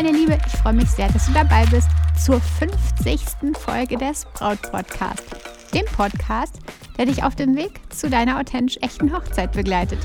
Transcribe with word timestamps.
Meine 0.00 0.16
Liebe, 0.16 0.38
ich 0.46 0.52
freue 0.60 0.74
mich 0.74 0.88
sehr, 0.90 1.08
dass 1.08 1.26
du 1.26 1.32
dabei 1.32 1.66
bist 1.72 1.88
zur 2.24 2.40
50. 2.40 3.20
Folge 3.58 3.96
des 3.96 4.26
Braut 4.26 4.62
Podcast, 4.62 5.24
dem 5.74 5.86
Podcast, 5.86 6.60
der 6.96 7.06
dich 7.06 7.24
auf 7.24 7.34
dem 7.34 7.56
Weg 7.56 7.80
zu 7.92 8.08
deiner 8.08 8.38
authentisch 8.38 8.78
echten 8.80 9.12
Hochzeit 9.12 9.50
begleitet. 9.50 9.98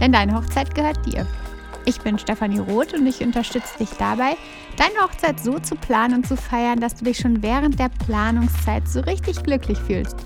Denn 0.00 0.12
deine 0.12 0.34
Hochzeit 0.34 0.74
gehört 0.74 1.04
dir. 1.04 1.26
Ich 1.84 2.00
bin 2.00 2.18
Stefanie 2.18 2.60
Roth 2.60 2.94
und 2.94 3.06
ich 3.06 3.20
unterstütze 3.20 3.76
dich 3.78 3.90
dabei, 3.98 4.34
deine 4.78 4.98
Hochzeit 5.02 5.38
so 5.38 5.58
zu 5.58 5.74
planen 5.74 6.14
und 6.14 6.26
zu 6.26 6.38
feiern, 6.38 6.80
dass 6.80 6.94
du 6.94 7.04
dich 7.04 7.18
schon 7.18 7.42
während 7.42 7.78
der 7.78 7.90
Planungszeit 8.06 8.88
so 8.88 9.00
richtig 9.00 9.42
glücklich 9.42 9.78
fühlst. 9.78 10.16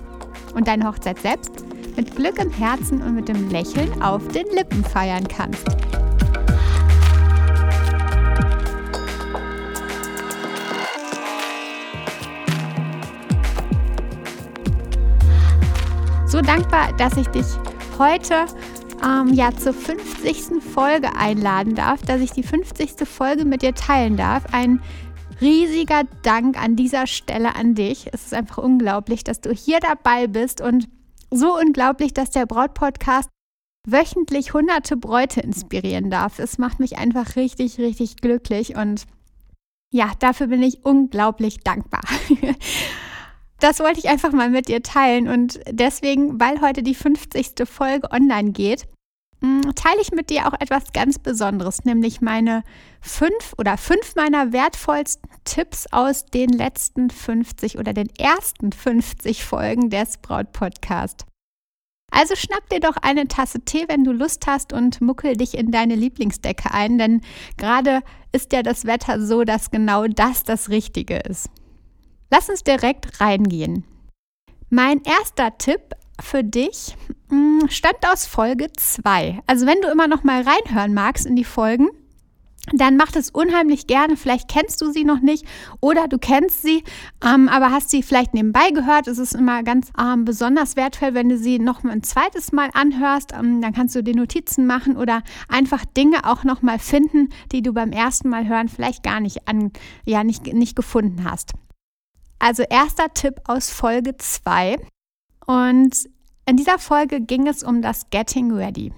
Und 0.55 0.69
deine 0.69 0.87
Hochzeit 0.87 1.19
selbst 1.19 1.65
mit 1.97 2.15
Glück 2.15 2.39
im 2.39 2.51
Herzen 2.51 3.01
und 3.01 3.15
mit 3.15 3.27
dem 3.27 3.49
Lächeln 3.49 4.01
auf 4.01 4.25
den 4.29 4.47
Lippen 4.55 4.85
feiern 4.85 5.27
kannst. 5.27 5.67
Dankbar, 16.49 16.91
dass 16.93 17.15
ich 17.15 17.27
dich 17.27 17.45
heute 17.99 18.47
ähm, 19.03 19.31
ja 19.35 19.55
zur 19.55 19.71
50. 19.71 20.63
Folge 20.73 21.15
einladen 21.15 21.75
darf, 21.75 22.01
dass 22.01 22.21
ich 22.21 22.31
die 22.31 22.41
50. 22.41 23.07
Folge 23.07 23.45
mit 23.45 23.61
dir 23.61 23.75
teilen 23.75 24.17
darf. 24.17 24.45
Ein 24.51 24.81
riesiger 25.41 26.05
Dank 26.23 26.59
an 26.59 26.75
dieser 26.75 27.05
Stelle 27.05 27.53
an 27.55 27.75
dich. 27.75 28.07
Es 28.13 28.25
ist 28.25 28.33
einfach 28.33 28.57
unglaublich, 28.57 29.23
dass 29.23 29.41
du 29.41 29.51
hier 29.53 29.79
dabei 29.79 30.25
bist 30.25 30.59
und 30.59 30.89
so 31.29 31.55
unglaublich, 31.55 32.15
dass 32.15 32.31
der 32.31 32.47
Braut-Podcast 32.47 33.29
wöchentlich 33.87 34.51
hunderte 34.51 34.97
Bräute 34.97 35.41
inspirieren 35.41 36.09
darf. 36.09 36.39
Es 36.39 36.57
macht 36.57 36.79
mich 36.79 36.97
einfach 36.97 37.35
richtig, 37.35 37.77
richtig 37.77 38.15
glücklich 38.17 38.75
und 38.75 39.05
ja, 39.91 40.13
dafür 40.17 40.47
bin 40.47 40.63
ich 40.63 40.83
unglaublich 40.83 41.59
dankbar. 41.59 42.01
das 43.59 43.79
wollte 43.79 43.99
ich 43.99 44.09
einfach 44.09 44.31
mal 44.31 44.49
mit 44.49 44.67
dir 44.67 44.81
teilen. 44.81 45.27
Und 45.27 45.59
deswegen, 45.69 46.39
weil 46.39 46.61
heute 46.61 46.83
die 46.83 46.95
50. 46.95 47.67
Folge 47.67 48.11
online 48.11 48.51
geht, 48.51 48.87
mm, 49.41 49.61
teile 49.75 50.01
ich 50.01 50.11
mit 50.11 50.29
dir 50.29 50.47
auch 50.47 50.59
etwas 50.59 50.91
ganz 50.93 51.19
Besonderes, 51.19 51.85
nämlich 51.85 52.21
meine 52.21 52.63
fünf 53.01 53.53
oder 53.57 53.77
fünf 53.77 54.15
meiner 54.15 54.51
wertvollsten 54.53 55.29
Tipps 55.43 55.87
aus 55.91 56.25
den 56.25 56.49
letzten 56.49 57.09
50 57.09 57.77
oder 57.77 57.93
den 57.93 58.09
ersten 58.17 58.71
50 58.71 59.43
Folgen 59.43 59.89
des 59.89 60.17
Braut 60.17 60.51
Podcast. 60.51 61.25
Also 62.11 62.35
schnapp 62.35 62.67
dir 62.69 62.79
doch 62.79 62.97
eine 62.97 63.27
Tasse 63.27 63.59
Tee, 63.61 63.85
wenn 63.87 64.03
du 64.03 64.11
Lust 64.11 64.47
hast 64.47 64.73
und 64.73 64.99
muckel 64.99 65.37
dich 65.37 65.55
in 65.55 65.71
deine 65.71 65.95
Lieblingsdecke 65.95 66.71
ein, 66.73 66.97
denn 66.97 67.21
gerade 67.57 68.01
ist 68.31 68.51
ja 68.51 68.63
das 68.63 68.85
Wetter 68.85 69.21
so, 69.21 69.43
dass 69.43 69.69
genau 69.69 70.07
das 70.07 70.43
das 70.43 70.69
Richtige 70.69 71.17
ist. 71.17 71.49
Lass 72.31 72.49
uns 72.49 72.63
direkt 72.63 73.19
reingehen. 73.19 73.83
Mein 74.69 75.01
erster 75.03 75.57
Tipp 75.57 75.81
für 76.21 76.43
dich 76.43 76.95
mm, 77.29 77.67
stammt 77.69 78.05
aus 78.11 78.27
Folge 78.27 78.67
2. 78.71 79.39
Also 79.47 79.65
wenn 79.65 79.81
du 79.81 79.89
immer 79.89 80.07
noch 80.07 80.23
mal 80.23 80.43
reinhören 80.43 80.93
magst 80.93 81.25
in 81.25 81.35
die 81.35 81.43
Folgen, 81.43 81.87
dann 82.73 82.97
mach 82.97 83.11
das 83.11 83.31
unheimlich 83.31 83.87
gerne. 83.87 84.15
Vielleicht 84.15 84.47
kennst 84.47 84.81
du 84.81 84.91
sie 84.91 85.03
noch 85.03 85.21
nicht 85.21 85.45
oder 85.79 86.07
du 86.07 86.19
kennst 86.19 86.61
sie, 86.61 86.83
ähm, 87.25 87.49
aber 87.49 87.71
hast 87.71 87.89
sie 87.89 88.03
vielleicht 88.03 88.33
nebenbei 88.33 88.69
gehört. 88.71 89.07
Es 89.07 89.17
ist 89.17 89.33
immer 89.33 89.63
ganz 89.63 89.91
ähm, 89.99 90.25
besonders 90.25 90.75
wertvoll, 90.75 91.15
wenn 91.15 91.29
du 91.29 91.37
sie 91.37 91.57
noch 91.57 91.83
ein 91.83 92.03
zweites 92.03 92.51
Mal 92.51 92.69
anhörst. 92.73 93.33
Ähm, 93.33 93.61
dann 93.61 93.73
kannst 93.73 93.95
du 93.95 94.03
dir 94.03 94.15
Notizen 94.15 94.67
machen 94.67 94.97
oder 94.97 95.23
einfach 95.47 95.83
Dinge 95.85 96.25
auch 96.25 96.43
noch 96.43 96.61
mal 96.61 96.79
finden, 96.79 97.29
die 97.51 97.61
du 97.61 97.73
beim 97.73 97.91
ersten 97.91 98.29
Mal 98.29 98.47
hören 98.47 98.69
vielleicht 98.69 99.03
gar 99.03 99.19
nicht 99.19 99.47
an, 99.47 99.71
ja 100.05 100.23
nicht, 100.23 100.53
nicht 100.53 100.75
gefunden 100.75 101.23
hast. 101.23 101.53
Also 102.39 102.63
erster 102.63 103.13
Tipp 103.13 103.41
aus 103.45 103.69
Folge 103.69 104.17
2. 104.17 104.77
Und 105.45 106.09
in 106.45 106.57
dieser 106.57 106.79
Folge 106.79 107.21
ging 107.21 107.47
es 107.47 107.63
um 107.63 107.81
das 107.81 108.09
Getting 108.09 108.51
Ready. 108.51 108.93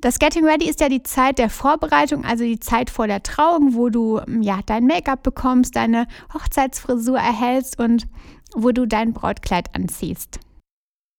Das 0.00 0.18
Getting 0.18 0.44
Ready 0.44 0.68
ist 0.68 0.80
ja 0.80 0.88
die 0.88 1.02
Zeit 1.02 1.38
der 1.38 1.50
Vorbereitung, 1.50 2.24
also 2.24 2.42
die 2.42 2.58
Zeit 2.58 2.90
vor 2.90 3.06
der 3.06 3.22
Trauung, 3.22 3.74
wo 3.74 3.90
du 3.90 4.20
ja 4.40 4.60
dein 4.64 4.86
Make-up 4.86 5.22
bekommst, 5.22 5.76
deine 5.76 6.06
Hochzeitsfrisur 6.32 7.18
erhältst 7.18 7.78
und 7.78 8.06
wo 8.54 8.72
du 8.72 8.86
dein 8.86 9.12
Brautkleid 9.12 9.74
anziehst. 9.74 10.40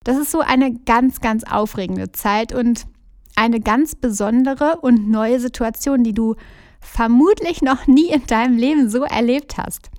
Das 0.04 0.18
ist 0.18 0.32
so 0.32 0.40
eine 0.40 0.74
ganz, 0.74 1.22
ganz 1.22 1.44
aufregende 1.44 2.12
Zeit 2.12 2.54
und 2.54 2.88
eine 3.36 3.60
ganz 3.60 3.96
besondere 3.96 4.78
und 4.82 5.10
neue 5.10 5.40
Situation, 5.40 6.04
die 6.04 6.14
du 6.14 6.36
vermutlich 6.80 7.62
noch 7.62 7.86
nie 7.86 8.10
in 8.10 8.26
deinem 8.26 8.58
Leben 8.58 8.90
so 8.90 9.04
erlebt 9.04 9.58
hast. 9.58 9.92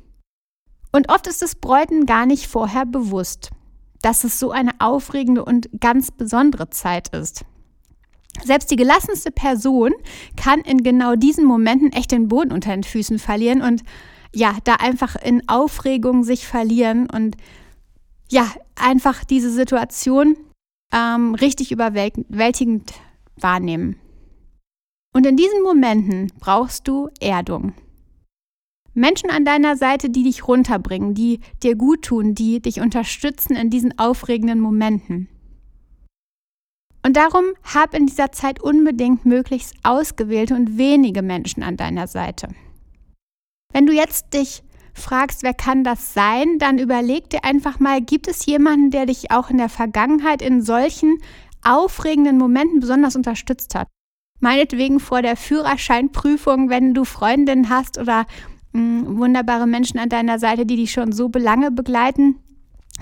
Und 0.93 1.09
oft 1.09 1.27
ist 1.27 1.43
es 1.43 1.55
Bräuten 1.55 2.07
gar 2.07 2.27
nicht 2.27 2.47
vorher 2.47 2.87
bewusst, 2.87 3.51
dass 4.03 4.25
es 4.25 4.39
so 4.39 4.51
eine 4.51 4.73
aufregende 4.79 5.45
und 5.45 5.69
ganz 5.81 6.11
besondere 6.11 6.69
Zeit 6.71 7.09
ist. 7.09 7.45
Selbst 8.45 8.71
die 8.71 8.77
gelassenste 8.77 9.31
Person 9.31 9.93
kann 10.37 10.61
in 10.61 10.83
genau 10.83 11.17
diesen 11.17 11.45
Momenten 11.45 11.93
echt 11.93 12.13
den 12.13 12.29
Boden 12.29 12.53
unter 12.53 12.71
den 12.71 12.85
Füßen 12.85 13.19
verlieren 13.19 13.63
und 13.63 13.83
ja, 14.35 14.57
da 14.65 14.77
einfach 14.77 15.17
in 15.17 15.47
Aufregung 15.49 16.25
sich 16.25 16.47
verlieren 16.47 17.09
und 17.11 17.37
ja, 18.31 18.51
einfach 18.75 19.25
diese 19.25 19.51
Situation 19.51 20.37
ähm, 20.93 21.35
richtig 21.35 21.71
überwältigend 21.71 22.93
wahrnehmen. 23.37 23.97
Und 25.15 25.27
in 25.27 25.37
diesen 25.37 25.63
Momenten 25.63 26.33
brauchst 26.41 26.89
du 26.89 27.11
Erdung. 27.21 27.75
Menschen 28.95 29.31
an 29.31 29.45
deiner 29.45 29.77
Seite, 29.77 30.11
die 30.11 30.23
dich 30.23 30.47
runterbringen, 30.47 31.15
die 31.15 31.41
dir 31.63 31.77
gut 31.77 32.03
tun, 32.03 32.35
die 32.35 32.61
dich 32.61 32.81
unterstützen 32.81 33.57
in 33.57 33.71
diesen 33.71 33.99
aufregenden 33.99 34.61
Momenten. 34.61 35.29
Und 37.05 37.17
darum 37.17 37.45
hab 37.75 37.95
in 37.95 38.07
dieser 38.07 38.31
Zeit 38.33 38.63
unbedingt 38.63 39.25
möglichst 39.25 39.75
ausgewählte 39.83 40.55
und 40.55 40.79
wenige 40.79 41.23
Menschen 41.23 41.63
an 41.63 41.77
deiner 41.77 42.07
Seite. 42.07 42.49
Wenn 43.73 43.87
du 43.87 43.93
jetzt 43.93 44.35
dich 44.35 44.63
fragst, 44.95 45.43
wer 45.43 45.55
kann 45.55 45.85
das 45.85 46.15
sein, 46.15 46.59
dann 46.59 46.79
überleg 46.79 47.31
dir 47.31 47.45
einfach 47.45 47.81
mal, 47.81 48.01
gibt 48.01 48.29
es 48.29 48.47
jemanden, 48.47 48.91
der 48.91 49.07
dich 49.07 49.31
auch 49.31 49.51
in 49.51 49.59
der 49.59 49.71
Vergangenheit 49.71 50.43
in 50.43 50.63
solchen 50.63 51.19
aufregenden 51.65 52.39
Momenten 52.39 52.81
besonders 52.81 53.17
unterstützt 53.17 53.75
hat? 53.75 53.89
Meinetwegen 54.41 55.01
vor 55.01 55.23
der 55.23 55.37
Führerscheinprüfung, 55.37 56.69
wenn 56.69 56.95
du 56.95 57.05
Freundinnen 57.05 57.69
hast 57.69 57.99
oder 57.99 58.27
wunderbare 58.73 59.67
Menschen 59.67 59.99
an 59.99 60.09
deiner 60.09 60.39
Seite, 60.39 60.67
die 60.67 60.77
dich 60.77 60.93
schon 60.93 61.13
so 61.13 61.29
belange 61.29 61.71
begleiten, 61.71 62.37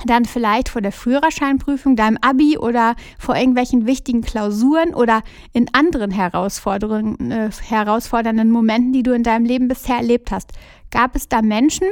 dann 0.07 0.25
vielleicht 0.25 0.69
vor 0.69 0.81
der 0.81 0.93
Führerscheinprüfung, 0.93 1.97
deinem 1.97 2.19
Abi 2.21 2.57
oder 2.59 2.95
vor 3.19 3.37
irgendwelchen 3.37 3.87
wichtigen 3.87 4.23
Klausuren 4.23 4.95
oder 4.95 5.23
in 5.53 5.67
anderen 5.75 6.11
Herausforderungen, 6.11 7.31
äh, 7.31 7.51
herausfordernden 7.51 8.51
Momenten, 8.51 8.93
die 8.93 9.03
du 9.03 9.13
in 9.13 9.23
deinem 9.23 9.45
Leben 9.45 9.69
bisher 9.69 9.97
erlebt 9.97 10.31
hast. 10.31 10.53
Gab 10.91 11.17
es 11.17 11.29
da 11.29 11.43
Menschen, 11.43 11.87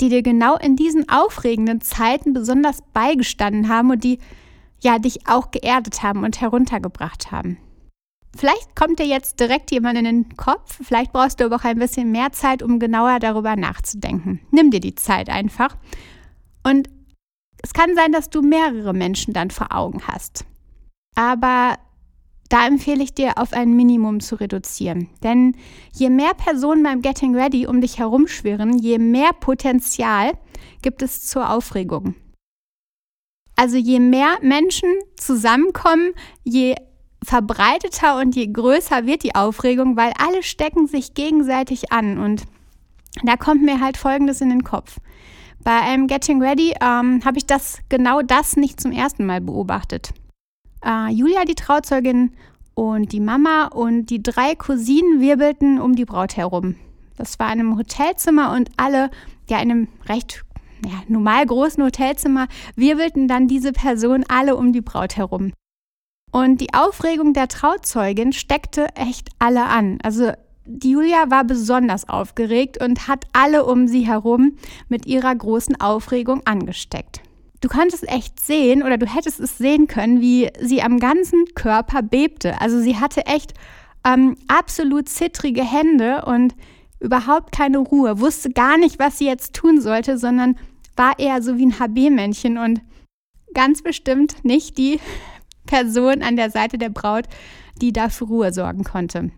die 0.00 0.08
dir 0.08 0.22
genau 0.22 0.56
in 0.56 0.76
diesen 0.76 1.08
aufregenden 1.08 1.80
Zeiten 1.80 2.32
besonders 2.32 2.78
beigestanden 2.94 3.68
haben 3.68 3.90
und 3.90 4.04
die 4.04 4.18
ja 4.80 4.98
dich 4.98 5.28
auch 5.28 5.50
geerdet 5.50 6.02
haben 6.02 6.24
und 6.24 6.40
heruntergebracht 6.40 7.30
haben? 7.30 7.58
Vielleicht 8.36 8.76
kommt 8.76 8.98
dir 9.00 9.06
jetzt 9.06 9.40
direkt 9.40 9.72
jemand 9.72 9.98
in 9.98 10.04
den 10.04 10.36
Kopf, 10.36 10.78
vielleicht 10.82 11.12
brauchst 11.12 11.40
du 11.40 11.44
aber 11.44 11.56
auch 11.56 11.64
ein 11.64 11.78
bisschen 11.78 12.12
mehr 12.12 12.30
Zeit, 12.32 12.62
um 12.62 12.78
genauer 12.78 13.18
darüber 13.18 13.56
nachzudenken. 13.56 14.40
Nimm 14.50 14.70
dir 14.70 14.80
die 14.80 14.94
Zeit 14.94 15.28
einfach. 15.28 15.76
Und 16.62 16.88
es 17.62 17.72
kann 17.72 17.94
sein, 17.94 18.12
dass 18.12 18.30
du 18.30 18.42
mehrere 18.42 18.94
Menschen 18.94 19.34
dann 19.34 19.50
vor 19.50 19.74
Augen 19.74 20.02
hast. 20.06 20.44
Aber 21.16 21.76
da 22.48 22.66
empfehle 22.66 23.02
ich 23.02 23.14
dir, 23.14 23.38
auf 23.38 23.52
ein 23.52 23.74
Minimum 23.74 24.20
zu 24.20 24.34
reduzieren. 24.36 25.08
Denn 25.22 25.56
je 25.92 26.10
mehr 26.10 26.34
Personen 26.34 26.82
beim 26.82 27.00
Getting 27.02 27.34
Ready 27.34 27.66
um 27.66 27.80
dich 27.80 27.98
herumschwirren, 27.98 28.78
je 28.78 28.98
mehr 28.98 29.32
Potenzial 29.32 30.32
gibt 30.82 31.02
es 31.02 31.26
zur 31.26 31.50
Aufregung. 31.50 32.14
Also 33.56 33.76
je 33.76 34.00
mehr 34.00 34.38
Menschen 34.40 34.88
zusammenkommen, 35.16 36.12
je 36.42 36.74
verbreiteter 37.24 38.18
und 38.18 38.34
je 38.34 38.46
größer 38.46 39.06
wird 39.06 39.22
die 39.22 39.34
Aufregung, 39.34 39.96
weil 39.96 40.12
alle 40.18 40.42
stecken 40.42 40.86
sich 40.86 41.14
gegenseitig 41.14 41.92
an. 41.92 42.18
Und 42.18 42.44
da 43.22 43.36
kommt 43.36 43.62
mir 43.62 43.80
halt 43.80 43.96
Folgendes 43.96 44.40
in 44.40 44.48
den 44.48 44.64
Kopf. 44.64 44.98
Bei 45.62 45.78
einem 45.80 46.06
Getting 46.06 46.42
Ready 46.42 46.74
ähm, 46.80 47.22
habe 47.24 47.36
ich 47.36 47.46
das 47.46 47.80
genau 47.88 48.22
das 48.22 48.56
nicht 48.56 48.80
zum 48.80 48.92
ersten 48.92 49.26
Mal 49.26 49.40
beobachtet. 49.40 50.14
Äh, 50.84 51.10
Julia, 51.12 51.44
die 51.44 51.54
Trauzeugin, 51.54 52.32
und 52.80 53.12
die 53.12 53.20
Mama 53.20 53.66
und 53.66 54.06
die 54.06 54.22
drei 54.22 54.54
Cousinen 54.54 55.20
wirbelten 55.20 55.78
um 55.78 55.94
die 55.94 56.06
Braut 56.06 56.38
herum. 56.38 56.76
Das 57.18 57.38
war 57.38 57.52
in 57.52 57.60
einem 57.60 57.76
Hotelzimmer 57.76 58.52
und 58.52 58.70
alle, 58.78 59.10
ja, 59.50 59.60
in 59.60 59.70
einem 59.70 59.88
recht 60.08 60.44
ja, 60.86 61.02
normal 61.06 61.44
großen 61.44 61.84
Hotelzimmer, 61.84 62.48
wirbelten 62.76 63.28
dann 63.28 63.48
diese 63.48 63.72
Personen 63.72 64.24
alle 64.28 64.56
um 64.56 64.72
die 64.72 64.80
Braut 64.80 65.18
herum. 65.18 65.52
Und 66.32 66.60
die 66.60 66.72
Aufregung 66.74 67.32
der 67.32 67.48
Trauzeugin 67.48 68.32
steckte 68.32 68.86
echt 68.94 69.30
alle 69.38 69.64
an. 69.64 69.98
Also 70.02 70.32
die 70.64 70.92
Julia 70.92 71.30
war 71.30 71.44
besonders 71.44 72.08
aufgeregt 72.08 72.82
und 72.82 73.08
hat 73.08 73.24
alle 73.32 73.64
um 73.64 73.88
sie 73.88 74.06
herum 74.06 74.56
mit 74.88 75.06
ihrer 75.06 75.34
großen 75.34 75.80
Aufregung 75.80 76.42
angesteckt. 76.44 77.22
Du 77.60 77.68
konntest 77.68 78.08
echt 78.08 78.40
sehen 78.40 78.82
oder 78.82 78.96
du 78.96 79.06
hättest 79.06 79.40
es 79.40 79.58
sehen 79.58 79.86
können, 79.86 80.20
wie 80.20 80.48
sie 80.60 80.82
am 80.82 80.98
ganzen 80.98 81.44
Körper 81.54 82.02
bebte. 82.02 82.60
Also 82.60 82.80
sie 82.80 82.96
hatte 82.96 83.26
echt 83.26 83.52
ähm, 84.06 84.36
absolut 84.48 85.08
zittrige 85.08 85.64
Hände 85.64 86.24
und 86.24 86.54
überhaupt 87.00 87.52
keine 87.52 87.78
Ruhe, 87.78 88.20
wusste 88.20 88.50
gar 88.50 88.78
nicht, 88.78 88.98
was 88.98 89.18
sie 89.18 89.26
jetzt 89.26 89.54
tun 89.54 89.80
sollte, 89.80 90.18
sondern 90.18 90.56
war 90.96 91.18
eher 91.18 91.42
so 91.42 91.58
wie 91.58 91.66
ein 91.66 91.78
HB-Männchen 91.78 92.58
und 92.58 92.80
ganz 93.54 93.82
bestimmt 93.82 94.44
nicht 94.44 94.78
die 94.78 95.00
Person 95.70 96.22
an 96.22 96.34
der 96.34 96.50
Seite 96.50 96.78
der 96.78 96.88
Braut, 96.88 97.26
die 97.80 97.92
da 97.92 98.08
für 98.08 98.24
Ruhe 98.24 98.52
sorgen 98.52 98.82
konnte. 98.82 99.30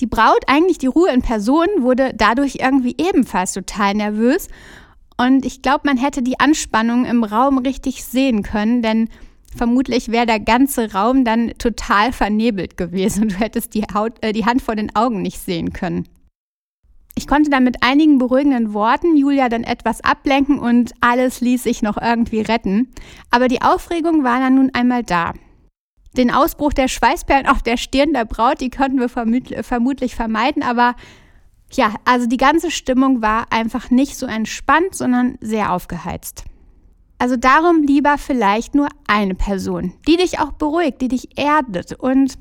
Die 0.00 0.06
Braut, 0.06 0.44
eigentlich 0.46 0.78
die 0.78 0.86
Ruhe 0.86 1.10
in 1.12 1.22
Person, 1.22 1.66
wurde 1.80 2.12
dadurch 2.16 2.56
irgendwie 2.60 2.94
ebenfalls 2.98 3.52
total 3.52 3.94
nervös. 3.94 4.48
Und 5.18 5.44
ich 5.44 5.60
glaube, 5.60 5.82
man 5.84 5.98
hätte 5.98 6.22
die 6.22 6.40
Anspannung 6.40 7.04
im 7.04 7.24
Raum 7.24 7.58
richtig 7.58 8.04
sehen 8.04 8.42
können, 8.42 8.80
denn 8.80 9.08
vermutlich 9.54 10.08
wäre 10.08 10.26
der 10.26 10.40
ganze 10.40 10.92
Raum 10.92 11.24
dann 11.24 11.52
total 11.58 12.12
vernebelt 12.12 12.76
gewesen 12.76 13.24
und 13.24 13.32
du 13.32 13.36
hättest 13.36 13.74
die, 13.74 13.84
Haut, 13.92 14.12
äh, 14.22 14.32
die 14.32 14.46
Hand 14.46 14.62
vor 14.62 14.76
den 14.76 14.94
Augen 14.96 15.20
nicht 15.20 15.40
sehen 15.40 15.72
können. 15.72 16.08
Ich 17.18 17.26
konnte 17.26 17.50
dann 17.50 17.64
mit 17.64 17.82
einigen 17.82 18.18
beruhigenden 18.18 18.74
Worten 18.74 19.16
Julia 19.16 19.48
dann 19.48 19.64
etwas 19.64 20.04
ablenken 20.04 20.60
und 20.60 20.92
alles 21.00 21.40
ließ 21.40 21.64
sich 21.64 21.82
noch 21.82 22.00
irgendwie 22.00 22.42
retten. 22.42 22.92
Aber 23.32 23.48
die 23.48 23.60
Aufregung 23.60 24.22
war 24.22 24.38
dann 24.38 24.54
nun 24.54 24.70
einmal 24.72 25.02
da. 25.02 25.32
Den 26.16 26.30
Ausbruch 26.30 26.72
der 26.72 26.86
Schweißperlen 26.86 27.48
auf 27.48 27.60
der 27.60 27.76
Stirn 27.76 28.12
der 28.12 28.24
Braut, 28.24 28.60
die 28.60 28.70
konnten 28.70 29.00
wir 29.00 29.08
vermutlich 29.08 30.14
vermeiden, 30.14 30.62
aber 30.62 30.94
ja, 31.72 31.92
also 32.04 32.28
die 32.28 32.36
ganze 32.36 32.70
Stimmung 32.70 33.20
war 33.20 33.46
einfach 33.50 33.90
nicht 33.90 34.16
so 34.16 34.26
entspannt, 34.26 34.94
sondern 34.94 35.38
sehr 35.40 35.72
aufgeheizt. 35.72 36.44
Also 37.18 37.36
darum 37.36 37.82
lieber 37.82 38.16
vielleicht 38.16 38.76
nur 38.76 38.86
eine 39.08 39.34
Person, 39.34 39.92
die 40.06 40.18
dich 40.18 40.38
auch 40.38 40.52
beruhigt, 40.52 41.00
die 41.00 41.08
dich 41.08 41.36
erdet 41.36 41.94
und 41.94 42.38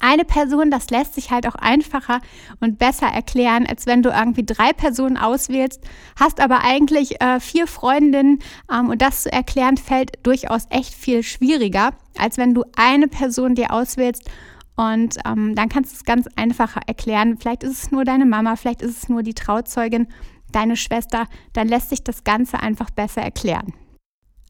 eine 0.00 0.24
Person, 0.24 0.70
das 0.70 0.90
lässt 0.90 1.14
sich 1.14 1.30
halt 1.30 1.46
auch 1.46 1.54
einfacher 1.54 2.20
und 2.60 2.78
besser 2.78 3.06
erklären, 3.06 3.66
als 3.66 3.86
wenn 3.86 4.02
du 4.02 4.10
irgendwie 4.10 4.44
drei 4.44 4.72
Personen 4.72 5.16
auswählst, 5.16 5.82
hast 6.18 6.40
aber 6.40 6.64
eigentlich 6.64 7.20
äh, 7.20 7.40
vier 7.40 7.66
Freundinnen 7.66 8.38
ähm, 8.72 8.90
und 8.90 9.02
das 9.02 9.22
zu 9.22 9.32
erklären 9.32 9.76
fällt 9.76 10.12
durchaus 10.22 10.66
echt 10.70 10.94
viel 10.94 11.22
schwieriger, 11.22 11.90
als 12.18 12.38
wenn 12.38 12.54
du 12.54 12.64
eine 12.76 13.08
Person 13.08 13.54
dir 13.54 13.72
auswählst 13.72 14.28
und 14.76 15.16
ähm, 15.26 15.54
dann 15.54 15.68
kannst 15.68 15.92
du 15.92 15.96
es 15.96 16.04
ganz 16.04 16.26
einfacher 16.36 16.80
erklären. 16.86 17.36
Vielleicht 17.38 17.62
ist 17.62 17.84
es 17.84 17.90
nur 17.90 18.04
deine 18.04 18.24
Mama, 18.24 18.56
vielleicht 18.56 18.82
ist 18.82 19.02
es 19.02 19.08
nur 19.08 19.22
die 19.22 19.34
Trauzeugin, 19.34 20.08
deine 20.50 20.76
Schwester, 20.76 21.26
dann 21.52 21.68
lässt 21.68 21.90
sich 21.90 22.02
das 22.02 22.24
Ganze 22.24 22.60
einfach 22.60 22.90
besser 22.90 23.22
erklären. 23.22 23.74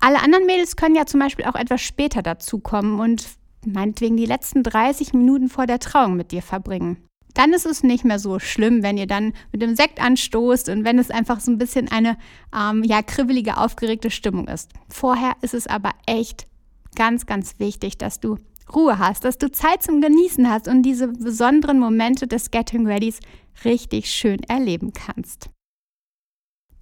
Alle 0.00 0.20
anderen 0.20 0.46
Mädels 0.46 0.76
können 0.76 0.96
ja 0.96 1.06
zum 1.06 1.20
Beispiel 1.20 1.44
auch 1.44 1.54
etwas 1.54 1.80
später 1.80 2.22
dazukommen 2.22 2.98
und 2.98 3.24
meinetwegen 3.66 4.16
die 4.16 4.26
letzten 4.26 4.62
30 4.62 5.12
Minuten 5.12 5.48
vor 5.48 5.66
der 5.66 5.78
Trauung 5.78 6.16
mit 6.16 6.32
dir 6.32 6.42
verbringen. 6.42 6.96
Dann 7.34 7.52
ist 7.52 7.66
es 7.66 7.82
nicht 7.82 8.04
mehr 8.04 8.18
so 8.18 8.38
schlimm, 8.38 8.82
wenn 8.82 8.98
ihr 8.98 9.06
dann 9.06 9.32
mit 9.52 9.62
dem 9.62 9.74
Sekt 9.74 10.02
anstoßt 10.02 10.68
und 10.68 10.84
wenn 10.84 10.98
es 10.98 11.10
einfach 11.10 11.40
so 11.40 11.50
ein 11.50 11.58
bisschen 11.58 11.90
eine 11.90 12.18
ähm, 12.54 12.82
ja, 12.84 13.02
kribbelige, 13.02 13.56
aufgeregte 13.56 14.10
Stimmung 14.10 14.48
ist. 14.48 14.70
Vorher 14.88 15.32
ist 15.40 15.54
es 15.54 15.66
aber 15.66 15.92
echt 16.06 16.46
ganz, 16.94 17.24
ganz 17.24 17.58
wichtig, 17.58 17.96
dass 17.96 18.20
du 18.20 18.36
Ruhe 18.74 18.98
hast, 18.98 19.24
dass 19.24 19.38
du 19.38 19.50
Zeit 19.50 19.82
zum 19.82 20.00
Genießen 20.00 20.48
hast 20.48 20.68
und 20.68 20.82
diese 20.82 21.08
besonderen 21.08 21.78
Momente 21.78 22.26
des 22.26 22.50
Getting 22.50 22.86
Readys 22.86 23.20
richtig 23.64 24.10
schön 24.10 24.42
erleben 24.44 24.92
kannst. 24.92 25.50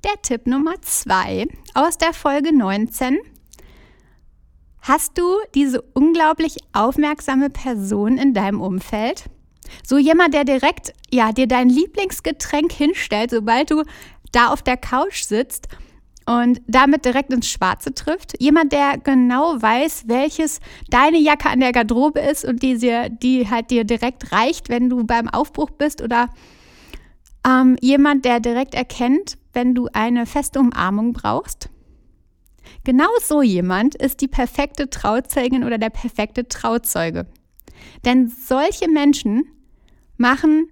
Der 0.05 0.21
Tipp 0.23 0.47
Nummer 0.47 0.81
zwei 0.83 1.47
aus 1.75 1.99
der 1.99 2.13
Folge 2.13 2.57
19 2.57 3.19
Hast 4.83 5.19
du 5.19 5.25
diese 5.55 5.83
unglaublich 5.95 6.57
aufmerksame 6.73 7.51
Person 7.51 8.17
in 8.17 8.35
deinem 8.35 8.61
Umfeld? 8.61 9.25
So 9.87 9.99
jemand, 9.99 10.35
der 10.35 10.45
direkt, 10.45 10.93
ja, 11.13 11.33
dir 11.33 11.47
dein 11.47 11.69
Lieblingsgetränk 11.69 12.73
hinstellt, 12.73 13.31
sobald 13.31 13.71
du 13.71 13.85
da 14.33 14.49
auf 14.49 14.63
der 14.63 14.77
Couch 14.77 15.23
sitzt 15.23 15.69
und 16.27 16.61
damit 16.67 17.05
direkt 17.05 17.33
ins 17.33 17.49
Schwarze 17.49 17.93
trifft. 17.95 18.41
Jemand, 18.41 18.73
der 18.73 18.99
genau 18.99 19.61
weiß, 19.61 20.05
welches 20.07 20.61
deine 20.89 21.19
Jacke 21.19 21.51
an 21.51 21.61
der 21.61 21.73
Garderobe 21.73 22.21
ist 22.21 22.45
und 22.45 22.63
die, 22.63 22.79
die 22.79 23.51
halt 23.51 23.71
dir 23.71 23.85
direkt 23.85 24.33
reicht, 24.33 24.69
wenn 24.69 24.89
du 24.89 25.05
beim 25.05 25.29
Aufbruch 25.29 25.71
bist 25.71 26.03
oder 26.03 26.29
ähm, 27.47 27.77
jemand, 27.81 28.25
der 28.25 28.41
direkt 28.41 28.75
erkennt, 28.75 29.39
wenn 29.53 29.75
du 29.75 29.89
eine 29.93 30.27
feste 30.27 30.61
Umarmung 30.61 31.13
brauchst. 31.13 31.69
Genau 32.85 33.09
so 33.23 33.43
jemand 33.43 33.95
ist 33.95 34.21
die 34.21 34.29
perfekte 34.29 34.91
Trauzeugin 34.91 35.65
oder 35.65 35.79
der 35.79 35.91
perfekte 35.91 36.49
Trauzeuge. 36.49 37.27
Denn 38.05 38.29
solche 38.29 38.89
Menschen 38.89 39.45
machen, 40.17 40.71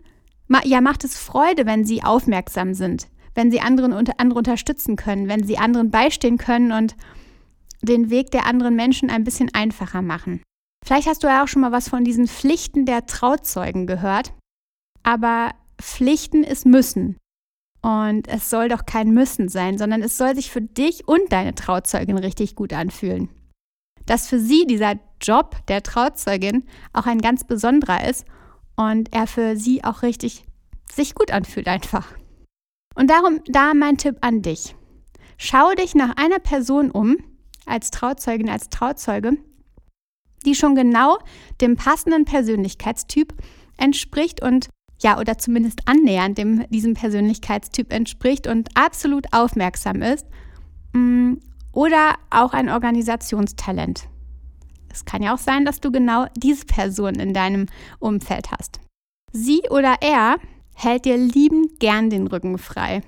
ja, 0.64 0.80
macht 0.80 1.04
es 1.04 1.18
Freude, 1.18 1.66
wenn 1.66 1.84
sie 1.84 2.02
aufmerksam 2.02 2.74
sind, 2.74 3.08
wenn 3.34 3.50
sie 3.50 3.60
anderen, 3.60 3.92
andere 3.92 4.38
unterstützen 4.38 4.96
können, 4.96 5.28
wenn 5.28 5.44
sie 5.44 5.58
anderen 5.58 5.90
beistehen 5.90 6.38
können 6.38 6.72
und 6.72 6.96
den 7.82 8.10
Weg 8.10 8.30
der 8.30 8.46
anderen 8.46 8.74
Menschen 8.74 9.10
ein 9.10 9.24
bisschen 9.24 9.52
einfacher 9.54 10.02
machen. 10.02 10.42
Vielleicht 10.84 11.08
hast 11.08 11.22
du 11.22 11.28
ja 11.28 11.42
auch 11.42 11.48
schon 11.48 11.62
mal 11.62 11.72
was 11.72 11.88
von 11.88 12.04
diesen 12.04 12.26
Pflichten 12.26 12.86
der 12.86 13.06
Trauzeugen 13.06 13.86
gehört, 13.86 14.32
aber 15.02 15.52
Pflichten 15.80 16.44
ist 16.44 16.66
müssen. 16.66 17.16
Und 17.80 18.28
es 18.28 18.50
soll 18.50 18.68
doch 18.68 18.86
kein 18.86 19.10
Müssen 19.10 19.48
sein, 19.48 19.78
sondern 19.78 20.02
es 20.02 20.16
soll 20.16 20.34
sich 20.34 20.50
für 20.50 20.60
dich 20.60 21.06
und 21.06 21.30
deine 21.30 21.54
Trauzeugin 21.54 22.18
richtig 22.18 22.56
gut 22.56 22.72
anfühlen. 22.72 23.28
Dass 24.06 24.26
für 24.26 24.40
sie 24.40 24.66
dieser 24.66 24.94
Job 25.20 25.56
der 25.68 25.82
Trauzeugin 25.82 26.64
auch 26.92 27.06
ein 27.06 27.20
ganz 27.20 27.44
besonderer 27.44 28.08
ist 28.08 28.24
und 28.76 29.12
er 29.14 29.26
für 29.26 29.56
sie 29.56 29.84
auch 29.84 30.02
richtig 30.02 30.44
sich 30.92 31.14
gut 31.14 31.30
anfühlt 31.30 31.68
einfach. 31.68 32.14
Und 32.94 33.10
darum 33.10 33.40
da 33.46 33.74
mein 33.74 33.96
Tipp 33.96 34.16
an 34.22 34.42
dich. 34.42 34.74
Schau 35.36 35.72
dich 35.74 35.94
nach 35.94 36.16
einer 36.16 36.40
Person 36.40 36.90
um, 36.90 37.16
als 37.64 37.90
Trauzeugin, 37.90 38.48
als 38.48 38.70
Trauzeuge, 38.70 39.36
die 40.44 40.54
schon 40.54 40.74
genau 40.74 41.18
dem 41.60 41.76
passenden 41.76 42.24
Persönlichkeitstyp 42.24 43.34
entspricht 43.76 44.42
und 44.42 44.68
ja, 45.00 45.18
oder 45.18 45.38
zumindest 45.38 45.82
annähernd 45.86 46.38
dem, 46.38 46.68
diesem 46.70 46.94
Persönlichkeitstyp 46.94 47.92
entspricht 47.92 48.46
und 48.46 48.70
absolut 48.74 49.32
aufmerksam 49.32 50.02
ist. 50.02 50.26
Mm, 50.92 51.34
oder 51.72 52.14
auch 52.30 52.52
ein 52.52 52.68
Organisationstalent. 52.68 54.08
Es 54.90 55.04
kann 55.04 55.22
ja 55.22 55.34
auch 55.34 55.38
sein, 55.38 55.64
dass 55.64 55.80
du 55.80 55.92
genau 55.92 56.26
diese 56.36 56.64
Person 56.64 57.16
in 57.16 57.34
deinem 57.34 57.66
Umfeld 58.00 58.50
hast. 58.50 58.80
Sie 59.32 59.60
oder 59.70 59.96
er 60.00 60.38
hält 60.74 61.04
dir 61.04 61.16
liebend 61.16 61.78
gern 61.78 62.10
den 62.10 62.26
Rücken 62.26 62.58
frei. 62.58 63.02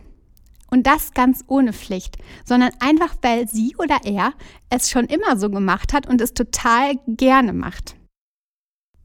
Und 0.71 0.87
das 0.87 1.15
ganz 1.15 1.43
ohne 1.49 1.73
Pflicht, 1.73 2.19
sondern 2.45 2.71
einfach, 2.79 3.17
weil 3.23 3.49
sie 3.49 3.75
oder 3.77 3.99
er 4.05 4.35
es 4.69 4.89
schon 4.89 5.07
immer 5.07 5.37
so 5.37 5.51
gemacht 5.51 5.93
hat 5.93 6.09
und 6.09 6.21
es 6.21 6.33
total 6.33 6.95
gerne 7.09 7.53
macht. 7.53 7.97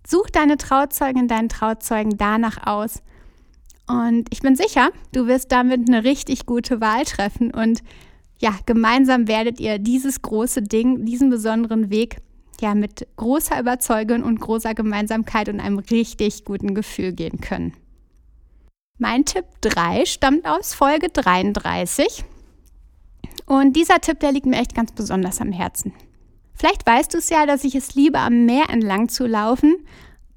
Such 0.08 0.30
deine 0.32 0.58
Trauzeugin, 0.58 1.28
deinen 1.28 1.50
Trauzeugen 1.50 2.18
danach 2.18 2.68
aus. 2.68 3.02
Und 3.88 4.28
ich 4.32 4.42
bin 4.42 4.56
sicher, 4.56 4.90
du 5.12 5.28
wirst 5.28 5.52
damit 5.52 5.88
eine 5.88 6.04
richtig 6.04 6.46
gute 6.46 6.82
Wahl 6.82 7.06
treffen. 7.06 7.52
Und 7.52 7.82
ja, 8.40 8.56
gemeinsam 8.66 9.28
werdet 9.28 9.60
ihr 9.60 9.80
dieses 9.80 10.22
große 10.22 10.62
Ding, 10.62 11.06
diesen 11.06 11.30
besonderen 11.30 11.90
Weg 11.90 12.18
ja 12.62 12.74
mit 12.74 13.08
großer 13.18 13.60
Überzeugung 13.60 14.24
und 14.24 14.40
großer 14.40 14.74
Gemeinsamkeit 14.74 15.50
und 15.50 15.60
einem 15.60 15.80
richtig 15.80 16.46
guten 16.46 16.74
Gefühl 16.74 17.14
gehen 17.14 17.42
können. 17.42 17.74
Mein 18.98 19.26
Tipp 19.26 19.46
3 19.62 20.06
stammt 20.06 20.46
aus 20.46 20.74
Folge 20.74 21.10
33. 21.10 22.24
Und 23.46 23.76
dieser 23.76 24.00
Tipp, 24.00 24.20
der 24.22 24.32
liegt 24.32 24.46
mir 24.46 24.58
echt 24.58 24.74
ganz 24.74 24.92
besonders 24.94 25.42
am 25.42 25.52
Herzen. 25.52 25.94
Vielleicht 26.56 26.86
weißt 26.86 27.14
du 27.14 27.18
es 27.18 27.30
ja, 27.30 27.46
dass 27.46 27.64
ich 27.64 27.76
es 27.76 27.96
liebe, 27.96 28.20
am 28.20 28.46
Meer 28.46 28.70
entlang 28.70 29.10
zu 29.10 29.28
laufen, 29.28 29.76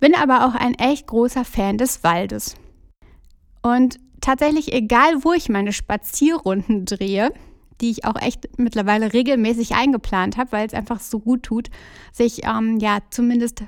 bin 0.00 0.14
aber 0.14 0.46
auch 0.46 0.54
ein 0.54 0.75
echt 0.75 1.06
großer 1.06 1.44
Fan 1.44 1.78
des 1.78 2.02
Waldes. 2.02 2.54
Und 3.62 3.98
tatsächlich, 4.20 4.72
egal 4.72 5.25
wo 5.25 5.32
ich 5.32 5.48
meine 5.48 5.72
Spazierrunden 5.72 6.84
drehe, 6.84 7.32
die 7.80 7.90
ich 7.90 8.04
auch 8.04 8.20
echt 8.20 8.58
mittlerweile 8.58 9.12
regelmäßig 9.12 9.75
eingeplant 9.75 10.37
habe, 10.37 10.52
weil 10.52 10.66
es 10.66 10.75
einfach 10.75 11.00
so 11.00 11.20
gut 11.20 11.44
tut, 11.44 11.68
sich 12.12 12.44
ähm, 12.44 12.78
ja 12.80 12.98
zumindest, 13.10 13.62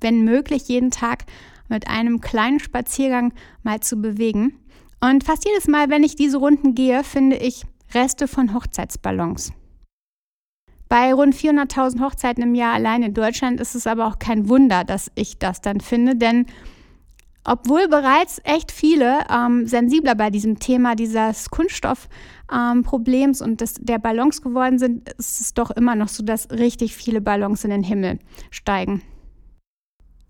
wenn 0.00 0.24
möglich, 0.24 0.68
jeden 0.68 0.90
Tag 0.90 1.24
mit 1.68 1.88
einem 1.88 2.20
kleinen 2.20 2.60
Spaziergang 2.60 3.32
mal 3.62 3.80
zu 3.80 3.96
bewegen. 3.96 4.58
Und 5.00 5.24
fast 5.24 5.44
jedes 5.46 5.68
Mal, 5.68 5.90
wenn 5.90 6.04
ich 6.04 6.16
diese 6.16 6.38
Runden 6.38 6.74
gehe, 6.74 7.04
finde 7.04 7.36
ich 7.36 7.64
Reste 7.94 8.28
von 8.28 8.54
Hochzeitsballons. 8.54 9.52
Bei 10.88 11.12
rund 11.12 11.34
400.000 11.34 12.00
Hochzeiten 12.00 12.42
im 12.42 12.54
Jahr 12.54 12.74
allein 12.74 13.02
in 13.02 13.14
Deutschland 13.14 13.60
ist 13.60 13.74
es 13.74 13.86
aber 13.86 14.06
auch 14.06 14.18
kein 14.18 14.48
Wunder, 14.48 14.84
dass 14.84 15.10
ich 15.14 15.38
das 15.38 15.60
dann 15.60 15.80
finde, 15.80 16.16
denn 16.16 16.46
Obwohl 17.50 17.88
bereits 17.88 18.42
echt 18.44 18.72
viele 18.72 19.20
ähm, 19.32 19.66
sensibler 19.66 20.14
bei 20.14 20.28
diesem 20.28 20.58
Thema 20.58 20.94
dieses 20.94 21.48
Kunststoffproblems 21.48 23.40
ähm, 23.40 23.46
und 23.46 23.60
des, 23.62 23.74
der 23.80 23.98
Ballons 23.98 24.42
geworden 24.42 24.78
sind, 24.78 25.08
ist 25.14 25.40
es 25.40 25.54
doch 25.54 25.70
immer 25.70 25.94
noch 25.94 26.08
so, 26.08 26.22
dass 26.22 26.50
richtig 26.50 26.94
viele 26.94 27.22
Ballons 27.22 27.64
in 27.64 27.70
den 27.70 27.82
Himmel 27.82 28.18
steigen. 28.50 29.00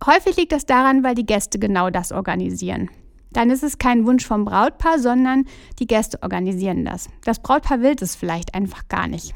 Häufig 0.06 0.36
liegt 0.36 0.52
das 0.52 0.64
daran, 0.64 1.02
weil 1.02 1.16
die 1.16 1.26
Gäste 1.26 1.58
genau 1.58 1.90
das 1.90 2.12
organisieren. 2.12 2.88
Dann 3.32 3.50
ist 3.50 3.64
es 3.64 3.78
kein 3.78 4.06
Wunsch 4.06 4.24
vom 4.24 4.44
Brautpaar, 4.44 5.00
sondern 5.00 5.44
die 5.80 5.88
Gäste 5.88 6.22
organisieren 6.22 6.84
das. 6.84 7.08
Das 7.24 7.42
Brautpaar 7.42 7.80
will 7.80 7.96
es 8.00 8.14
vielleicht 8.14 8.54
einfach 8.54 8.86
gar 8.86 9.08
nicht. 9.08 9.34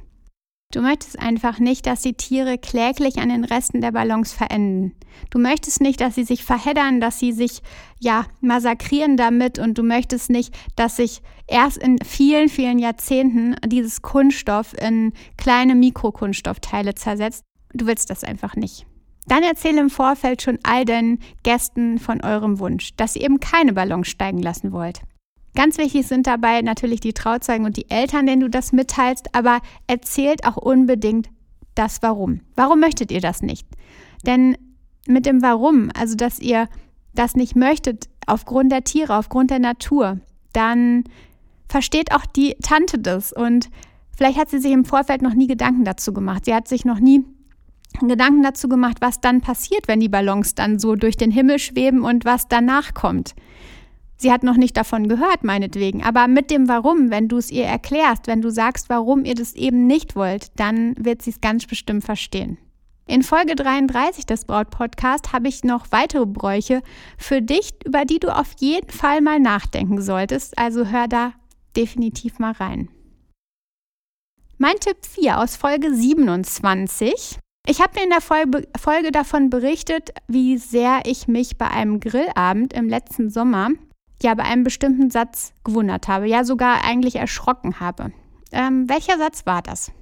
Du 0.72 0.80
möchtest 0.80 1.18
einfach 1.18 1.58
nicht, 1.58 1.86
dass 1.86 2.00
die 2.00 2.14
Tiere 2.14 2.56
kläglich 2.56 3.18
an 3.18 3.28
den 3.28 3.44
Resten 3.44 3.82
der 3.82 3.92
Ballons 3.92 4.32
verenden. 4.32 4.94
Du 5.28 5.38
möchtest 5.38 5.82
nicht, 5.82 6.00
dass 6.00 6.14
sie 6.14 6.24
sich 6.24 6.44
verheddern, 6.44 6.98
dass 6.98 7.18
sie 7.18 7.32
sich 7.32 7.60
ja 8.00 8.24
massakrieren 8.40 9.18
damit 9.18 9.58
und 9.58 9.76
du 9.76 9.82
möchtest 9.82 10.30
nicht, 10.30 10.54
dass 10.74 10.96
sich 10.96 11.20
erst 11.46 11.76
in 11.76 11.98
vielen, 12.02 12.48
vielen 12.48 12.78
Jahrzehnten 12.78 13.54
dieses 13.66 14.00
Kunststoff 14.00 14.72
in 14.80 15.12
kleine 15.36 15.74
Mikrokunststoffteile 15.74 16.94
zersetzt. 16.94 17.44
Du 17.74 17.86
willst 17.86 18.08
das 18.08 18.24
einfach 18.24 18.56
nicht. 18.56 18.86
Dann 19.26 19.42
erzähle 19.42 19.80
im 19.80 19.90
Vorfeld 19.90 20.40
schon 20.40 20.58
all 20.62 20.86
den 20.86 21.18
Gästen 21.42 21.98
von 21.98 22.22
eurem 22.22 22.58
Wunsch, 22.58 22.96
dass 22.96 23.14
ihr 23.14 23.24
eben 23.24 23.40
keine 23.40 23.74
Ballons 23.74 24.08
steigen 24.08 24.40
lassen 24.40 24.72
wollt. 24.72 25.02
Ganz 25.54 25.76
wichtig 25.76 26.06
sind 26.06 26.26
dabei 26.26 26.62
natürlich 26.62 27.00
die 27.00 27.12
Trauzeugen 27.12 27.66
und 27.66 27.76
die 27.76 27.90
Eltern, 27.90 28.26
denen 28.26 28.40
du 28.40 28.48
das 28.48 28.72
mitteilst, 28.72 29.34
aber 29.34 29.60
erzählt 29.86 30.46
auch 30.46 30.56
unbedingt 30.56 31.28
das 31.74 32.02
Warum. 32.02 32.40
Warum 32.56 32.80
möchtet 32.80 33.10
ihr 33.10 33.20
das 33.20 33.42
nicht? 33.42 33.66
Denn 34.24 34.56
mit 35.06 35.26
dem 35.26 35.42
Warum, 35.42 35.90
also 35.98 36.14
dass 36.14 36.38
ihr 36.38 36.68
das 37.14 37.34
nicht 37.34 37.56
möchtet 37.56 38.08
aufgrund 38.26 38.72
der 38.72 38.84
Tiere, 38.84 39.16
aufgrund 39.16 39.50
der 39.50 39.58
Natur, 39.58 40.20
dann 40.52 41.04
versteht 41.68 42.12
auch 42.12 42.24
die 42.26 42.54
Tante 42.62 42.98
das 42.98 43.32
und 43.32 43.70
vielleicht 44.16 44.38
hat 44.38 44.50
sie 44.50 44.58
sich 44.58 44.72
im 44.72 44.84
Vorfeld 44.84 45.22
noch 45.22 45.34
nie 45.34 45.46
Gedanken 45.46 45.84
dazu 45.84 46.12
gemacht. 46.12 46.44
Sie 46.44 46.54
hat 46.54 46.68
sich 46.68 46.84
noch 46.84 47.00
nie 47.00 47.24
Gedanken 48.00 48.42
dazu 48.42 48.68
gemacht, 48.68 48.98
was 49.00 49.20
dann 49.20 49.40
passiert, 49.40 49.88
wenn 49.88 50.00
die 50.00 50.08
Ballons 50.08 50.54
dann 50.54 50.78
so 50.78 50.96
durch 50.96 51.16
den 51.16 51.30
Himmel 51.30 51.58
schweben 51.58 52.02
und 52.04 52.24
was 52.24 52.48
danach 52.48 52.94
kommt. 52.94 53.34
Sie 54.22 54.30
hat 54.30 54.44
noch 54.44 54.56
nicht 54.56 54.76
davon 54.76 55.08
gehört, 55.08 55.42
meinetwegen. 55.42 56.04
Aber 56.04 56.28
mit 56.28 56.52
dem 56.52 56.68
Warum, 56.68 57.10
wenn 57.10 57.26
du 57.26 57.38
es 57.38 57.50
ihr 57.50 57.64
erklärst, 57.64 58.28
wenn 58.28 58.40
du 58.40 58.50
sagst, 58.50 58.88
warum 58.88 59.24
ihr 59.24 59.34
das 59.34 59.54
eben 59.54 59.88
nicht 59.88 60.14
wollt, 60.14 60.52
dann 60.60 60.94
wird 60.96 61.22
sie 61.22 61.30
es 61.30 61.40
ganz 61.40 61.66
bestimmt 61.66 62.04
verstehen. 62.04 62.56
In 63.08 63.24
Folge 63.24 63.56
33 63.56 64.24
des 64.24 64.44
Braut-Podcast 64.44 65.32
habe 65.32 65.48
ich 65.48 65.64
noch 65.64 65.90
weitere 65.90 66.24
Bräuche 66.24 66.82
für 67.18 67.42
dich, 67.42 67.72
über 67.84 68.04
die 68.04 68.20
du 68.20 68.28
auf 68.28 68.52
jeden 68.60 68.90
Fall 68.90 69.22
mal 69.22 69.40
nachdenken 69.40 70.00
solltest. 70.00 70.56
Also 70.56 70.86
hör 70.86 71.08
da 71.08 71.32
definitiv 71.76 72.38
mal 72.38 72.52
rein. 72.52 72.90
Mein 74.56 74.78
Tipp 74.78 74.98
4 75.04 75.40
aus 75.40 75.56
Folge 75.56 75.92
27. 75.92 77.40
Ich 77.66 77.80
habe 77.80 77.94
mir 77.96 78.04
in 78.04 78.10
der 78.10 78.20
Folge 78.20 79.10
davon 79.10 79.50
berichtet, 79.50 80.10
wie 80.28 80.58
sehr 80.58 81.00
ich 81.06 81.26
mich 81.26 81.58
bei 81.58 81.66
einem 81.66 81.98
Grillabend 81.98 82.72
im 82.72 82.88
letzten 82.88 83.28
Sommer 83.28 83.70
ja 84.22 84.34
bei 84.34 84.44
einem 84.44 84.64
bestimmten 84.64 85.10
Satz 85.10 85.52
gewundert 85.64 86.08
habe, 86.08 86.28
ja 86.28 86.44
sogar 86.44 86.84
eigentlich 86.84 87.16
erschrocken 87.16 87.80
habe. 87.80 88.12
Ähm, 88.50 88.88
welcher 88.88 89.18
Satz 89.18 89.46
war 89.46 89.62
das? 89.62 89.92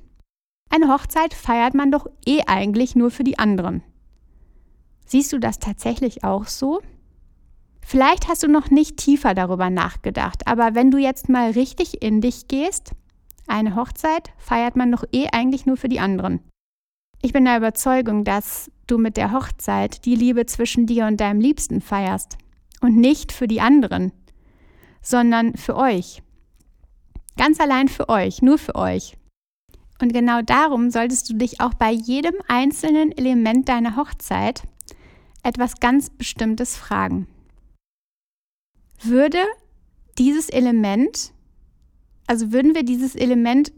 Eine 0.70 0.88
Hochzeit 0.88 1.34
feiert 1.34 1.74
man 1.74 1.90
doch 1.90 2.06
eh 2.26 2.42
eigentlich 2.46 2.94
nur 2.94 3.10
für 3.10 3.24
die 3.24 3.38
anderen. 3.38 3.82
Siehst 5.06 5.32
du 5.32 5.38
das 5.38 5.58
tatsächlich 5.58 6.22
auch 6.22 6.46
so? 6.46 6.80
Vielleicht 7.80 8.28
hast 8.28 8.42
du 8.42 8.48
noch 8.48 8.70
nicht 8.70 8.96
tiefer 8.96 9.34
darüber 9.34 9.70
nachgedacht, 9.70 10.46
aber 10.46 10.74
wenn 10.74 10.90
du 10.90 10.98
jetzt 10.98 11.28
mal 11.28 11.50
richtig 11.50 12.02
in 12.02 12.20
dich 12.20 12.46
gehst, 12.46 12.92
eine 13.48 13.74
Hochzeit 13.74 14.32
feiert 14.38 14.76
man 14.76 14.92
doch 14.92 15.04
eh 15.12 15.26
eigentlich 15.32 15.66
nur 15.66 15.76
für 15.76 15.88
die 15.88 15.98
anderen. 15.98 16.40
Ich 17.22 17.32
bin 17.32 17.44
der 17.44 17.56
Überzeugung, 17.56 18.22
dass 18.24 18.70
du 18.86 18.96
mit 18.98 19.16
der 19.16 19.32
Hochzeit 19.32 20.04
die 20.04 20.14
Liebe 20.14 20.46
zwischen 20.46 20.86
dir 20.86 21.06
und 21.06 21.20
deinem 21.20 21.40
Liebsten 21.40 21.80
feierst 21.80 22.38
und 22.80 22.96
nicht 22.96 23.32
für 23.32 23.46
die 23.46 23.60
anderen, 23.60 24.12
sondern 25.02 25.56
für 25.56 25.76
euch. 25.76 26.22
Ganz 27.36 27.60
allein 27.60 27.88
für 27.88 28.08
euch, 28.08 28.42
nur 28.42 28.58
für 28.58 28.74
euch. 28.74 29.16
Und 30.00 30.12
genau 30.12 30.40
darum 30.42 30.90
solltest 30.90 31.28
du 31.28 31.34
dich 31.34 31.60
auch 31.60 31.74
bei 31.74 31.90
jedem 31.90 32.34
einzelnen 32.48 33.12
Element 33.12 33.68
deiner 33.68 33.96
Hochzeit 33.96 34.62
etwas 35.42 35.80
ganz 35.80 36.10
Bestimmtes 36.10 36.76
fragen. 36.76 37.26
Würde 39.02 39.38
dieses 40.18 40.48
Element, 40.48 41.32
also 42.26 42.52
würden 42.52 42.74
wir 42.74 42.82
dieses 42.82 43.14
Element 43.14 43.72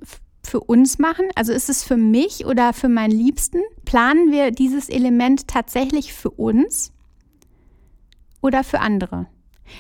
für 0.45 0.61
uns 0.61 0.99
machen? 0.99 1.27
Also 1.35 1.53
ist 1.53 1.69
es 1.69 1.85
für 1.85 1.97
mich 1.97 2.47
oder 2.47 2.73
für 2.73 2.89
meinen 2.89 3.13
Liebsten? 3.13 3.61
Planen 3.85 4.33
wir 4.33 4.51
dieses 4.51 4.89
Element 4.89 5.49
tatsächlich 5.49 6.13
für 6.13 6.31
uns? 6.31 6.93
Oder 8.43 8.63
für 8.65 8.81
andere. 8.81 9.27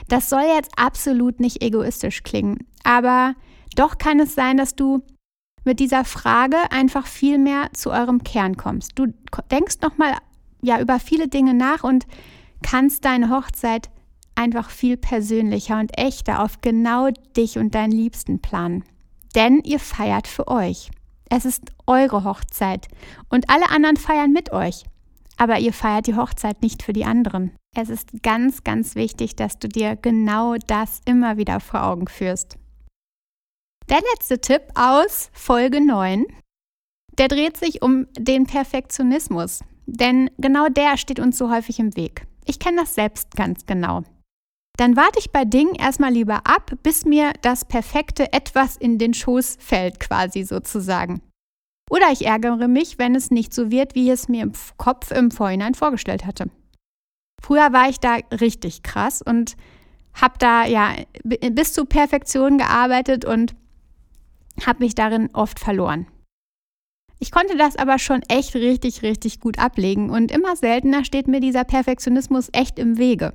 Das 0.09 0.31
soll 0.31 0.45
jetzt 0.57 0.73
absolut 0.76 1.40
nicht 1.40 1.62
egoistisch 1.62 2.23
klingen, 2.23 2.66
aber 2.85 3.35
doch 3.76 3.99
kann 3.99 4.21
es 4.21 4.35
sein, 4.35 4.57
dass 4.57 4.75
du 4.75 5.02
mit 5.64 5.81
dieser 5.81 6.04
Frage 6.04 6.57
einfach 6.71 7.07
viel 7.07 7.38
mehr 7.38 7.69
zu 7.73 7.90
eurem 7.90 8.25
Kern 8.25 8.57
kommst. 8.57 8.92
Du 8.99 9.07
denkst 9.50 9.76
nochmal 9.83 10.16
ja, 10.62 10.81
über 10.81 10.99
viele 10.99 11.28
Dinge 11.28 11.54
nach 11.54 11.85
und 11.85 12.07
kannst 12.62 13.04
deine 13.04 13.31
Hochzeit 13.31 13.90
einfach 14.35 14.71
viel 14.71 14.97
persönlicher 14.97 15.78
und 15.78 15.97
echter 15.99 16.42
auf 16.42 16.61
genau 16.61 17.09
dich 17.37 17.59
und 17.59 17.75
deinen 17.75 17.92
Liebsten 17.92 18.40
planen. 18.40 18.85
Denn 19.35 19.61
ihr 19.61 19.78
feiert 19.78 20.26
für 20.26 20.49
euch. 20.49 20.90
Es 21.28 21.45
ist 21.45 21.73
eure 21.87 22.25
Hochzeit 22.25 22.88
und 23.28 23.49
alle 23.50 23.71
anderen 23.71 23.97
feiern 23.97 24.33
mit 24.33 24.52
euch. 24.52 24.85
Aber 25.38 25.59
ihr 25.59 25.73
feiert 25.73 26.07
die 26.07 26.16
Hochzeit 26.16 26.62
nicht 26.62 26.83
für 26.83 26.92
die 26.92 27.04
anderen. 27.04 27.52
Es 27.75 27.88
ist 27.88 28.23
ganz, 28.23 28.64
ganz 28.64 28.95
wichtig, 28.97 29.35
dass 29.35 29.59
du 29.59 29.67
dir 29.67 29.97
genau 29.97 30.57
das 30.67 31.00
immer 31.07 31.38
wieder 31.38 31.59
vor 31.59 31.85
Augen 31.85 32.07
führst. 32.07 32.59
Der 33.88 34.00
letzte 34.12 34.41
Tipp 34.41 34.62
aus 34.75 35.31
Folge 35.33 35.81
9, 35.81 36.26
der 37.19 37.29
dreht 37.29 37.57
sich 37.57 37.81
um 37.81 38.07
den 38.19 38.47
Perfektionismus. 38.47 39.61
Denn 39.87 40.31
genau 40.38 40.69
der 40.69 40.97
steht 40.99 41.19
uns 41.19 41.38
so 41.38 41.50
häufig 41.50 41.79
im 41.79 41.97
Weg. 41.97 42.26
Ich 42.45 42.59
kenne 42.59 42.83
das 42.83 42.95
selbst 42.95 43.33
ganz 43.37 43.67
genau. 43.67 44.02
Dann 44.79 44.97
warte 44.97 45.19
ich 45.19 45.33
bei 45.33 45.45
Dingen 45.45 45.75
erstmal 45.75 46.12
lieber 46.12 46.47
ab, 46.47 46.73
bis 46.83 47.05
mir 47.05 47.33
das 47.43 47.64
perfekte 47.64 48.33
etwas 48.33 48.76
in 48.76 48.99
den 48.99 49.12
Schoß 49.14 49.57
fällt, 49.61 49.99
quasi 49.99 50.45
sozusagen. 50.45 51.21
Oder 51.91 52.11
ich 52.12 52.25
ärgere 52.26 52.69
mich, 52.69 52.99
wenn 52.99 53.14
es 53.14 53.31
nicht 53.31 53.52
so 53.52 53.71
wird, 53.71 53.95
wie 53.95 54.05
ich 54.05 54.12
es 54.12 54.29
mir 54.29 54.43
im 54.43 54.52
Kopf 54.76 55.11
im 55.11 55.31
Vorhinein 55.31 55.75
vorgestellt 55.75 56.25
hatte. 56.25 56.50
Früher 57.43 57.73
war 57.73 57.89
ich 57.89 57.99
da 57.99 58.19
richtig 58.31 58.83
krass 58.83 59.21
und 59.21 59.57
habe 60.15 60.35
da 60.39 60.65
ja 60.65 60.95
bis 61.25 61.73
zur 61.73 61.87
Perfektion 61.87 62.59
gearbeitet 62.59 63.25
und 63.25 63.55
habe 64.65 64.85
mich 64.85 64.95
darin 64.95 65.29
oft 65.33 65.59
verloren. 65.59 66.07
Ich 67.19 67.31
konnte 67.31 67.57
das 67.57 67.77
aber 67.77 67.99
schon 67.99 68.23
echt 68.29 68.55
richtig, 68.55 69.03
richtig 69.03 69.41
gut 69.41 69.59
ablegen 69.59 70.11
und 70.11 70.31
immer 70.31 70.57
seltener 70.57 71.05
steht 71.05 71.29
mir 71.29 71.41
dieser 71.41 71.65
Perfektionismus 71.65 72.49
echt 72.53 72.79
im 72.79 72.99
Wege. 72.99 73.33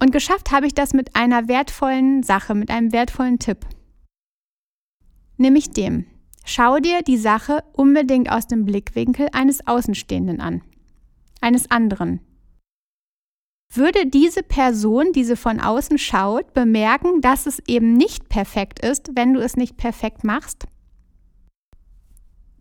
Und 0.00 0.12
geschafft 0.12 0.50
habe 0.50 0.66
ich 0.66 0.74
das 0.74 0.92
mit 0.92 1.16
einer 1.16 1.48
wertvollen 1.48 2.22
Sache, 2.22 2.54
mit 2.54 2.70
einem 2.70 2.92
wertvollen 2.92 3.38
Tipp. 3.38 3.66
Nämlich 5.36 5.70
dem, 5.70 6.06
schau 6.44 6.78
dir 6.78 7.02
die 7.02 7.16
Sache 7.16 7.64
unbedingt 7.72 8.30
aus 8.30 8.46
dem 8.46 8.64
Blickwinkel 8.64 9.28
eines 9.32 9.66
Außenstehenden 9.66 10.40
an, 10.40 10.62
eines 11.40 11.70
anderen, 11.70 12.20
würde 13.76 14.06
diese 14.06 14.42
Person, 14.42 15.12
die 15.12 15.24
sie 15.24 15.36
von 15.36 15.60
außen 15.60 15.98
schaut, 15.98 16.52
bemerken, 16.54 17.20
dass 17.20 17.46
es 17.46 17.62
eben 17.66 17.94
nicht 17.94 18.28
perfekt 18.28 18.78
ist, 18.80 19.10
wenn 19.14 19.34
du 19.34 19.40
es 19.40 19.56
nicht 19.56 19.76
perfekt 19.76 20.24
machst? 20.24 20.66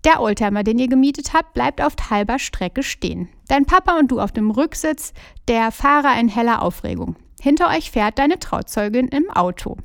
Der 0.03 0.21
Oldtimer, 0.21 0.63
den 0.63 0.79
ihr 0.79 0.89
gemietet 0.89 1.33
habt, 1.33 1.53
bleibt 1.53 1.81
auf 1.81 1.93
halber 2.09 2.37
Strecke 2.37 2.83
stehen. 2.83 3.29
Dein 3.47 3.65
Papa 3.65 3.97
und 3.97 4.11
du 4.11 4.19
auf 4.19 4.31
dem 4.31 4.51
Rücksitz, 4.51 5.13
der 5.47 5.71
Fahrer 5.71 6.19
in 6.19 6.27
heller 6.27 6.61
Aufregung. 6.61 7.15
Hinter 7.41 7.69
euch 7.69 7.91
fährt 7.91 8.19
deine 8.19 8.39
Trauzeugin 8.39 9.07
im 9.07 9.29
Auto. 9.29 9.77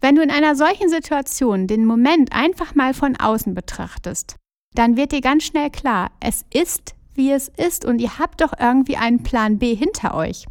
Wenn 0.00 0.16
du 0.16 0.22
in 0.22 0.30
einer 0.30 0.54
solchen 0.54 0.88
Situation 0.88 1.66
den 1.66 1.86
Moment 1.86 2.32
einfach 2.32 2.74
mal 2.74 2.94
von 2.94 3.16
außen 3.16 3.54
betrachtest, 3.54 4.36
dann 4.74 4.96
wird 4.96 5.12
dir 5.12 5.20
ganz 5.20 5.44
schnell 5.44 5.70
klar, 5.70 6.10
es 6.20 6.44
ist 6.52 6.94
wie 7.14 7.30
es 7.30 7.48
ist 7.48 7.84
und 7.84 8.00
ihr 8.00 8.18
habt 8.18 8.40
doch 8.40 8.52
irgendwie 8.58 8.96
einen 8.96 9.22
Plan 9.22 9.58
B 9.58 9.74
hinter 9.74 10.14
euch. 10.14 10.46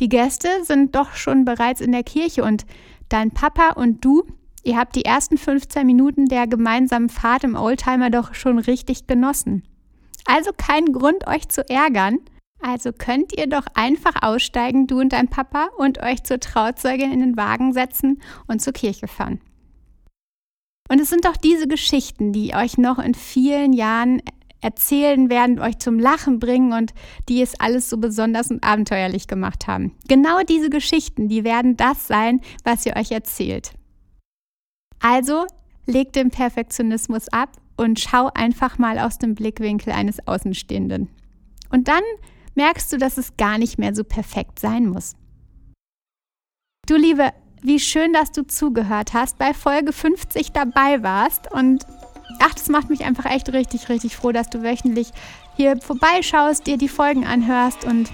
Die 0.00 0.08
Gäste 0.08 0.48
sind 0.62 0.94
doch 0.94 1.14
schon 1.14 1.44
bereits 1.44 1.80
in 1.80 1.92
der 1.92 2.02
Kirche 2.02 2.42
und 2.42 2.66
dein 3.08 3.30
Papa 3.30 3.70
und 3.70 4.04
du, 4.04 4.24
ihr 4.62 4.76
habt 4.76 4.96
die 4.96 5.04
ersten 5.04 5.38
15 5.38 5.86
Minuten 5.86 6.26
der 6.26 6.46
gemeinsamen 6.46 7.08
Fahrt 7.08 7.44
im 7.44 7.54
Oldtimer 7.54 8.10
doch 8.10 8.34
schon 8.34 8.58
richtig 8.58 9.06
genossen. 9.06 9.62
Also 10.26 10.50
kein 10.56 10.86
Grund, 10.86 11.26
euch 11.26 11.48
zu 11.48 11.68
ärgern, 11.68 12.18
Also 12.66 12.92
könnt 12.92 13.36
ihr 13.36 13.46
doch 13.46 13.66
einfach 13.74 14.22
aussteigen, 14.22 14.86
du 14.86 14.98
und 14.98 15.12
dein 15.12 15.28
Papa, 15.28 15.68
und 15.76 16.02
euch 16.02 16.22
zur 16.22 16.40
Trauzeugin 16.40 17.12
in 17.12 17.20
den 17.20 17.36
Wagen 17.36 17.74
setzen 17.74 18.22
und 18.46 18.62
zur 18.62 18.72
Kirche 18.72 19.06
fahren. 19.06 19.40
Und 20.88 20.98
es 20.98 21.10
sind 21.10 21.26
doch 21.26 21.36
diese 21.36 21.68
Geschichten, 21.68 22.32
die 22.32 22.54
euch 22.54 22.78
noch 22.78 22.98
in 22.98 23.14
vielen 23.14 23.74
Jahren 23.74 24.22
erzählen 24.64 25.28
werden, 25.28 25.60
euch 25.60 25.78
zum 25.78 25.98
Lachen 25.98 26.38
bringen 26.38 26.72
und 26.72 26.94
die 27.28 27.42
es 27.42 27.60
alles 27.60 27.90
so 27.90 27.98
besonders 27.98 28.50
und 28.50 28.64
abenteuerlich 28.64 29.28
gemacht 29.28 29.66
haben. 29.66 29.92
Genau 30.08 30.40
diese 30.48 30.70
Geschichten, 30.70 31.28
die 31.28 31.44
werden 31.44 31.76
das 31.76 32.08
sein, 32.08 32.40
was 32.64 32.86
ihr 32.86 32.96
euch 32.96 33.12
erzählt. 33.12 33.72
Also 35.00 35.44
legt 35.86 36.16
den 36.16 36.30
Perfektionismus 36.30 37.28
ab 37.28 37.50
und 37.76 38.00
schau 38.00 38.30
einfach 38.34 38.78
mal 38.78 38.98
aus 38.98 39.18
dem 39.18 39.34
Blickwinkel 39.34 39.92
eines 39.92 40.26
Außenstehenden. 40.26 41.10
Und 41.70 41.88
dann 41.88 42.02
merkst 42.54 42.92
du, 42.92 42.96
dass 42.96 43.18
es 43.18 43.36
gar 43.36 43.58
nicht 43.58 43.78
mehr 43.78 43.94
so 43.94 44.02
perfekt 44.02 44.58
sein 44.60 44.86
muss. 44.86 45.14
Du 46.86 46.96
Liebe, 46.96 47.32
wie 47.62 47.80
schön, 47.80 48.12
dass 48.12 48.32
du 48.32 48.46
zugehört 48.46 49.12
hast, 49.12 49.38
bei 49.38 49.52
Folge 49.52 49.92
50 49.92 50.52
dabei 50.52 51.02
warst 51.02 51.52
und 51.52 51.84
ach, 52.40 52.54
das 52.54 52.68
macht 52.68 52.90
mich 52.90 53.04
einfach 53.04 53.26
echt 53.26 53.52
richtig, 53.52 53.88
richtig 53.88 54.16
froh, 54.16 54.32
dass 54.32 54.50
du 54.50 54.62
wöchentlich 54.62 55.10
hier 55.56 55.76
vorbeischaust, 55.80 56.66
dir 56.66 56.78
die 56.78 56.88
Folgen 56.88 57.26
anhörst 57.26 57.84
und 57.84 58.10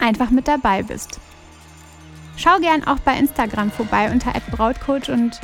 einfach 0.00 0.30
mit 0.30 0.48
dabei 0.48 0.82
bist. 0.82 1.20
Schau 2.36 2.58
gern 2.60 2.84
auch 2.84 3.00
bei 3.00 3.18
Instagram 3.18 3.70
vorbei 3.70 4.10
unter 4.12 4.32
@brautcoach 4.52 5.10
und 5.10 5.40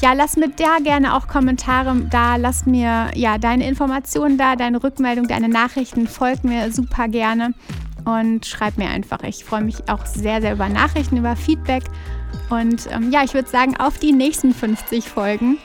ja, 0.00 0.14
lass 0.14 0.36
mir 0.36 0.48
da 0.48 0.78
gerne 0.82 1.14
auch 1.14 1.28
Kommentare 1.28 1.94
da, 2.10 2.36
lass 2.36 2.66
mir 2.66 3.10
ja 3.14 3.38
deine 3.38 3.68
Informationen 3.68 4.38
da, 4.38 4.56
deine 4.56 4.82
Rückmeldung, 4.82 5.28
deine 5.28 5.48
Nachrichten, 5.48 6.08
folg 6.08 6.44
mir 6.44 6.72
super 6.72 7.08
gerne 7.08 7.54
und 8.04 8.46
schreib 8.46 8.78
mir 8.78 8.88
einfach. 8.88 9.22
Ich 9.22 9.44
freue 9.44 9.62
mich 9.62 9.88
auch 9.88 10.06
sehr, 10.06 10.40
sehr 10.40 10.54
über 10.54 10.68
Nachrichten, 10.68 11.18
über 11.18 11.36
Feedback 11.36 11.84
und 12.50 12.88
ähm, 12.90 13.12
ja, 13.12 13.22
ich 13.22 13.34
würde 13.34 13.48
sagen, 13.48 13.76
auf 13.78 13.98
die 13.98 14.12
nächsten 14.12 14.52
50 14.52 15.08
Folgen. 15.08 15.58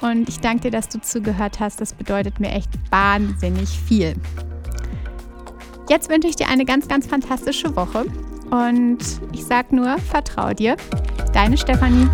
Und 0.00 0.28
ich 0.28 0.40
danke 0.40 0.62
dir, 0.62 0.70
dass 0.70 0.88
du 0.88 1.00
zugehört 1.00 1.60
hast. 1.60 1.80
Das 1.80 1.92
bedeutet 1.92 2.40
mir 2.40 2.50
echt 2.50 2.70
wahnsinnig 2.90 3.68
viel. 3.68 4.14
Jetzt 5.88 6.10
wünsche 6.10 6.28
ich 6.28 6.36
dir 6.36 6.48
eine 6.48 6.64
ganz, 6.64 6.86
ganz 6.86 7.06
fantastische 7.06 7.74
Woche. 7.74 8.04
Und 8.50 8.98
ich 9.32 9.44
sage 9.44 9.74
nur, 9.74 9.98
vertrau 9.98 10.52
dir. 10.52 10.76
Deine 11.32 11.56
Stefanie. 11.56 12.08